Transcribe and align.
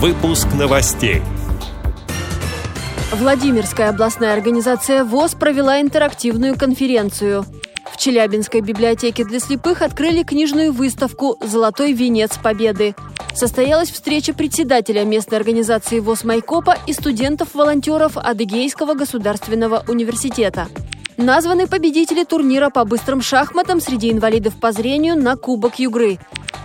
Выпуск 0.00 0.46
новостей. 0.56 1.22
Владимирская 3.10 3.88
областная 3.88 4.32
организация 4.32 5.02
ВОЗ 5.02 5.34
провела 5.34 5.80
интерактивную 5.80 6.56
конференцию. 6.56 7.44
В 7.92 7.96
Челябинской 7.96 8.60
библиотеке 8.60 9.24
для 9.24 9.40
слепых 9.40 9.82
открыли 9.82 10.22
книжную 10.22 10.72
выставку 10.72 11.36
«Золотой 11.44 11.94
венец 11.94 12.38
Победы». 12.38 12.94
Состоялась 13.34 13.90
встреча 13.90 14.32
председателя 14.32 15.02
местной 15.02 15.36
организации 15.36 15.98
ВОЗ 15.98 16.22
Майкопа 16.22 16.78
и 16.86 16.92
студентов-волонтеров 16.92 18.16
Адыгейского 18.16 18.94
государственного 18.94 19.84
университета. 19.88 20.68
Названы 21.16 21.66
победители 21.66 22.22
турнира 22.22 22.70
по 22.70 22.84
быстрым 22.84 23.20
шахматам 23.20 23.80
среди 23.80 24.12
инвалидов 24.12 24.54
по 24.60 24.70
зрению 24.70 25.16
на 25.16 25.34
Кубок 25.34 25.80
Югры. 25.80 26.20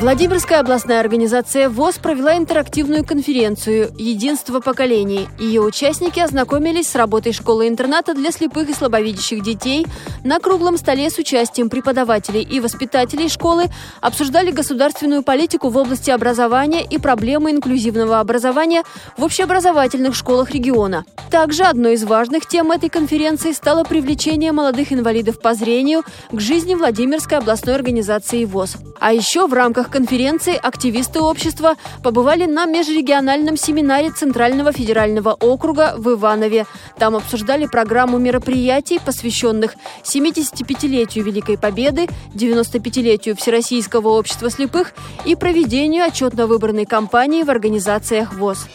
Владимирская 0.00 0.58
областная 0.58 1.00
организация 1.00 1.70
ВОЗ 1.70 1.98
провела 1.98 2.36
интерактивную 2.36 3.04
конференцию 3.04 3.92
«Единство 3.96 4.58
поколений». 4.58 5.28
Ее 5.38 5.62
участники 5.62 6.18
ознакомились 6.18 6.88
с 6.88 6.96
работой 6.96 7.32
школы-интерната 7.32 8.12
для 8.12 8.32
слепых 8.32 8.68
и 8.68 8.74
слабовидящих 8.74 9.42
детей. 9.42 9.86
На 10.24 10.40
круглом 10.40 10.76
столе 10.78 11.10
с 11.10 11.18
участием 11.18 11.70
преподавателей 11.70 12.42
и 12.42 12.58
воспитателей 12.58 13.28
школы 13.28 13.66
обсуждали 14.00 14.50
государственную 14.50 15.22
политику 15.22 15.68
в 15.68 15.76
области 15.76 16.10
образования 16.10 16.84
и 16.84 16.98
проблемы 16.98 17.52
инклюзивного 17.52 18.18
образования 18.18 18.82
в 19.16 19.24
общеобразовательных 19.24 20.16
школах 20.16 20.50
региона. 20.50 21.04
Также 21.30 21.64
одной 21.64 21.94
из 21.94 22.04
важных 22.04 22.46
тем 22.46 22.70
этой 22.70 22.88
конференции 22.88 23.52
стало 23.52 23.84
привлечение 23.84 24.52
молодых 24.52 24.92
инвалидов 24.92 25.40
по 25.40 25.54
зрению 25.54 26.02
к 26.30 26.40
жизни 26.40 26.74
Владимирской 26.74 27.38
областной 27.38 27.74
организации 27.74 28.44
ВОЗ. 28.44 28.76
А 29.00 29.12
еще 29.12 29.46
в 29.46 29.52
рамках 29.52 29.83
конференции 29.90 30.54
активисты 30.54 31.20
общества 31.20 31.76
побывали 32.02 32.46
на 32.46 32.66
межрегиональном 32.66 33.56
семинаре 33.56 34.10
Центрального 34.10 34.72
федерального 34.72 35.32
округа 35.34 35.94
в 35.96 36.12
Иванове. 36.12 36.66
Там 36.98 37.16
обсуждали 37.16 37.66
программу 37.66 38.18
мероприятий, 38.18 39.00
посвященных 39.04 39.74
75-летию 40.02 41.24
Великой 41.24 41.58
Победы, 41.58 42.08
95-летию 42.34 43.36
Всероссийского 43.36 44.08
общества 44.08 44.50
слепых 44.50 44.92
и 45.24 45.34
проведению 45.34 46.04
отчетно-выборной 46.04 46.86
кампании 46.86 47.42
в 47.42 47.50
организациях 47.50 48.34
ВОЗ. 48.34 48.66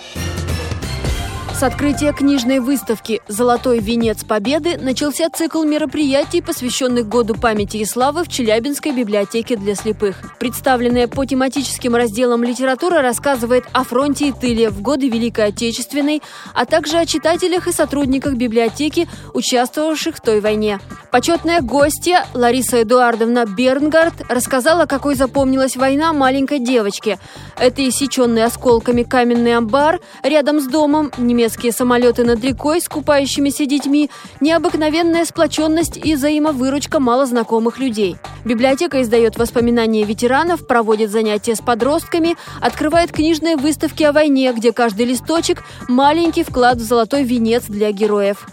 С 1.59 1.63
открытия 1.63 2.13
книжной 2.13 2.59
выставки 2.59 3.21
«Золотой 3.27 3.79
венец 3.79 4.23
Победы» 4.23 4.77
начался 4.77 5.29
цикл 5.29 5.63
мероприятий, 5.63 6.41
посвященных 6.41 7.09
Году 7.09 7.35
памяти 7.35 7.77
и 7.77 7.85
славы 7.85 8.23
в 8.23 8.29
Челябинской 8.29 8.93
библиотеке 8.93 9.57
для 9.57 9.75
слепых. 9.75 10.37
Представленная 10.39 11.09
по 11.09 11.25
тематическим 11.25 11.95
разделам 11.95 12.45
литература 12.45 13.01
рассказывает 13.01 13.65
о 13.73 13.83
фронте 13.83 14.29
и 14.29 14.31
тыле 14.31 14.69
в 14.69 14.81
годы 14.81 15.09
Великой 15.09 15.47
Отечественной, 15.47 16.21
а 16.53 16.65
также 16.65 16.97
о 16.97 17.05
читателях 17.05 17.67
и 17.67 17.73
сотрудниках 17.73 18.35
библиотеки, 18.35 19.09
участвовавших 19.33 20.15
в 20.15 20.21
той 20.21 20.39
войне. 20.39 20.79
Почетная 21.11 21.59
гостья 21.59 22.25
Лариса 22.33 22.83
Эдуардовна 22.83 23.45
Бернгард 23.45 24.13
рассказала, 24.29 24.85
какой 24.85 25.15
запомнилась 25.15 25.75
война 25.75 26.13
маленькой 26.13 26.59
девочке. 26.59 27.19
Это 27.59 27.85
иссеченный 27.89 28.45
осколками 28.45 29.03
каменный 29.03 29.57
амбар 29.57 29.99
рядом 30.23 30.61
с 30.61 30.67
домом, 30.67 31.11
немецкий 31.17 31.48
немецкие 31.49 31.71
самолеты 31.71 32.23
над 32.23 32.43
рекой 32.43 32.79
с 32.79 32.87
купающимися 32.87 33.65
детьми, 33.65 34.11
необыкновенная 34.39 35.25
сплоченность 35.25 35.97
и 35.97 36.13
взаимовыручка 36.13 36.99
малознакомых 36.99 37.79
людей. 37.79 38.17
Библиотека 38.45 39.01
издает 39.01 39.35
воспоминания 39.37 40.03
ветеранов, 40.03 40.67
проводит 40.67 41.09
занятия 41.09 41.55
с 41.55 41.59
подростками, 41.59 42.35
открывает 42.61 43.11
книжные 43.11 43.57
выставки 43.57 44.03
о 44.03 44.11
войне, 44.11 44.53
где 44.53 44.71
каждый 44.71 45.07
листочек– 45.07 45.63
маленький 45.87 46.43
вклад 46.43 46.77
в 46.77 46.83
золотой 46.83 47.23
венец 47.23 47.63
для 47.63 47.91
героев. 47.91 48.45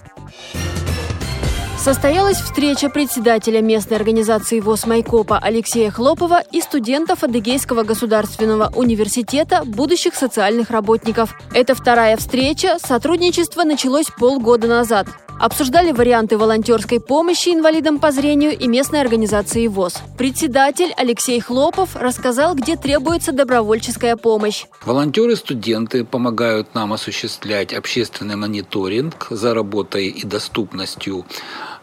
Состоялась 1.79 2.39
встреча 2.41 2.89
председателя 2.89 3.61
местной 3.61 3.97
организации 3.97 4.61
ВОЗ 4.61 4.87
Майкопа 4.87 5.39
Алексея 5.39 5.91
Хлопова 5.91 6.43
и 6.51 6.61
студентов 6.61 7.23
Адыгейского 7.23 7.85
государственного 7.85 8.73
университета 8.75 9.63
будущих 9.65 10.15
социальных 10.15 10.71
работников. 10.71 11.39
Это 11.55 11.75
вторая 11.75 12.17
встреча, 12.17 12.79
сотрудничество 12.81 13.63
началось 13.63 14.07
полгода 14.19 14.67
назад. 14.67 15.07
Обсуждали 15.39 15.93
варианты 15.93 16.39
волонтерской 16.39 16.99
помощи 16.99 17.51
инвалидам 17.51 17.99
по 17.99 18.11
зрению 18.11 18.57
и 18.57 18.67
местной 18.69 19.03
организации 19.03 19.67
ВОЗ. 19.67 19.97
Председатель 20.17 20.93
Алексей 20.97 21.41
Хлопов 21.41 21.95
рассказал, 21.95 22.55
где 22.55 22.77
требуется 22.77 23.33
добровольческая 23.33 24.17
помощь. 24.17 24.65
Волонтеры-студенты 24.87 26.05
помогают 26.05 26.75
нам 26.75 26.95
осуществлять 26.95 27.75
общественный 27.75 28.37
мониторинг 28.37 29.27
за 29.29 29.53
работой 29.53 30.09
и 30.09 30.27
доступностью 30.27 31.27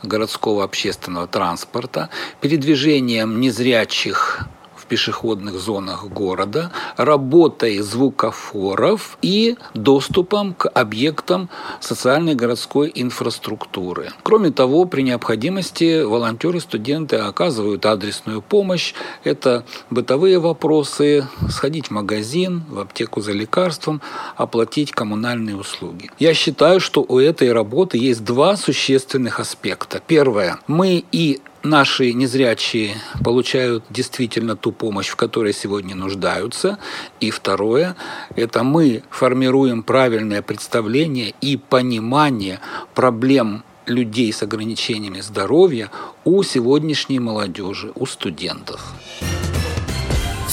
городского 0.02 0.64
общественного 0.64 1.28
транспорта, 1.28 2.10
передвижением 2.42 3.40
незрячих 3.40 4.48
пешеходных 4.94 5.56
зонах 5.56 6.06
города, 6.06 6.72
работой 6.98 7.80
звукофоров 7.80 9.18
и 9.24 9.58
доступом 9.74 10.54
к 10.54 10.70
объектам 10.70 11.50
социальной 11.80 12.36
городской 12.36 12.92
инфраструктуры. 12.94 14.12
Кроме 14.22 14.52
того, 14.52 14.86
при 14.86 15.02
необходимости 15.02 16.04
волонтеры, 16.04 16.60
студенты 16.60 17.16
оказывают 17.16 17.88
адресную 17.88 18.44
помощь. 18.44 18.94
Это 19.24 19.66
бытовые 19.90 20.38
вопросы, 20.38 21.28
сходить 21.50 21.88
в 21.88 21.92
магазин, 21.92 22.62
в 22.70 22.78
аптеку 22.78 23.20
за 23.22 23.32
лекарством, 23.32 24.00
оплатить 24.36 24.92
коммунальные 24.92 25.56
услуги. 25.56 26.12
Я 26.20 26.36
считаю, 26.36 26.80
что 26.80 27.04
у 27.08 27.18
этой 27.18 27.52
работы 27.52 27.98
есть 27.98 28.24
два 28.24 28.56
существенных 28.58 29.40
аспекта. 29.40 30.04
Первое. 30.06 30.60
Мы 30.68 31.04
и 31.12 31.42
наши 31.64 32.14
незрячие 32.14 32.96
получают 33.24 33.86
действительно 33.90 34.56
ту 34.56 34.72
помощь, 34.72 35.08
в 35.08 35.16
которой 35.16 35.54
сегодня 35.54 35.96
нуждаются. 35.96 36.78
И 37.20 37.32
второе, 37.32 37.96
это 38.36 38.64
мы 38.64 39.04
формируем 39.10 39.84
правильное 39.84 40.42
представление 40.42 41.34
и 41.42 41.58
понимание 41.58 42.60
проблем 42.94 43.64
людей 43.86 44.32
с 44.32 44.44
ограничениями 44.44 45.22
здоровья 45.22 45.90
у 46.24 46.44
сегодняшней 46.44 47.20
молодежи, 47.20 47.92
у 47.96 48.06
студентов. 48.06 48.94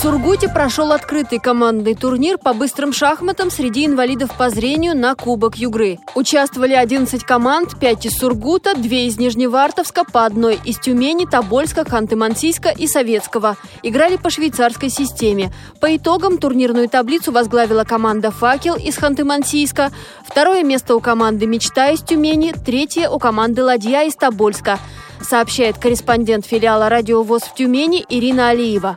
Сургуте 0.00 0.48
прошел 0.48 0.92
открытый 0.92 1.38
командный 1.38 1.94
турнир 1.94 2.38
по 2.38 2.54
быстрым 2.54 2.90
шахматам 2.90 3.50
среди 3.50 3.84
инвалидов 3.84 4.30
по 4.34 4.48
зрению 4.48 4.96
на 4.96 5.14
Кубок 5.14 5.56
Югры. 5.56 5.98
Участвовали 6.14 6.72
11 6.72 7.22
команд, 7.22 7.78
5 7.78 8.06
из 8.06 8.12
Сургута, 8.16 8.74
2 8.74 8.82
из 8.82 9.18
Нижневартовска, 9.18 10.04
по 10.04 10.24
одной 10.24 10.58
из 10.64 10.78
Тюмени, 10.78 11.26
Тобольска, 11.26 11.82
Ханты-Мансийска 11.82 12.74
и 12.74 12.86
Советского. 12.86 13.58
Играли 13.82 14.16
по 14.16 14.30
швейцарской 14.30 14.88
системе. 14.88 15.52
По 15.82 15.94
итогам 15.94 16.38
турнирную 16.38 16.88
таблицу 16.88 17.30
возглавила 17.30 17.84
команда 17.84 18.30
«Факел» 18.30 18.76
из 18.76 18.96
Ханты-Мансийска, 18.96 19.92
второе 20.24 20.62
место 20.62 20.96
у 20.96 21.00
команды 21.00 21.46
«Мечта» 21.46 21.90
из 21.90 22.00
Тюмени, 22.00 22.54
третье 22.64 23.10
у 23.10 23.18
команды 23.18 23.62
«Ладья» 23.62 24.04
из 24.04 24.16
Тобольска 24.16 24.78
сообщает 25.20 25.76
корреспондент 25.76 26.46
филиала 26.46 26.88
«Радиовоз» 26.88 27.42
в 27.42 27.54
Тюмени 27.54 28.02
Ирина 28.08 28.48
Алиева. 28.48 28.96